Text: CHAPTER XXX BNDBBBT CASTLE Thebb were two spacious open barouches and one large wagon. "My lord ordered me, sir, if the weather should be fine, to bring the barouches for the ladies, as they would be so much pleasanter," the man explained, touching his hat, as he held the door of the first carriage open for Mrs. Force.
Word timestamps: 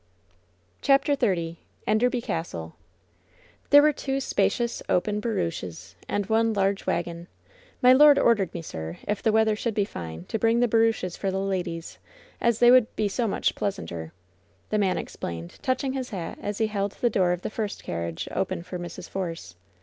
CHAPTER 0.81 1.15
XXX 1.15 1.57
BNDBBBT 1.87 2.23
CASTLE 2.23 2.75
Thebb 3.69 3.81
were 3.83 3.93
two 3.93 4.19
spacious 4.19 4.81
open 4.89 5.19
barouches 5.19 5.93
and 6.09 6.25
one 6.25 6.53
large 6.53 6.87
wagon. 6.87 7.27
"My 7.83 7.93
lord 7.93 8.17
ordered 8.17 8.51
me, 8.55 8.63
sir, 8.63 8.97
if 9.07 9.21
the 9.21 9.31
weather 9.31 9.55
should 9.55 9.75
be 9.75 9.85
fine, 9.85 10.23
to 10.25 10.39
bring 10.39 10.59
the 10.59 10.67
barouches 10.67 11.15
for 11.15 11.29
the 11.29 11.37
ladies, 11.39 11.99
as 12.41 12.57
they 12.57 12.71
would 12.71 12.95
be 12.95 13.07
so 13.07 13.27
much 13.27 13.53
pleasanter," 13.53 14.11
the 14.71 14.79
man 14.79 14.97
explained, 14.97 15.59
touching 15.61 15.93
his 15.93 16.09
hat, 16.09 16.39
as 16.41 16.57
he 16.57 16.65
held 16.65 16.93
the 16.93 17.11
door 17.11 17.31
of 17.31 17.43
the 17.43 17.51
first 17.51 17.83
carriage 17.83 18.27
open 18.31 18.63
for 18.63 18.79
Mrs. 18.79 19.07
Force. 19.07 19.53